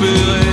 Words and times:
espérer 0.00 0.47